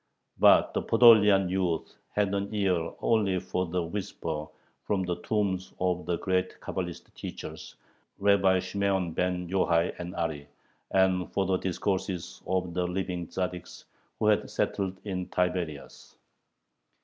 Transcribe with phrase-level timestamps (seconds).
[0.39, 4.47] But the Podolian youth had an ear only for the whisper
[4.83, 7.75] from the tombs of the great Cabalist teachers,
[8.17, 10.47] Rabbi Shimeon ben Yohai and Ari,
[10.89, 13.83] and for the discourses of the living Tzaddiks
[14.17, 16.15] who had settled in Tiberias.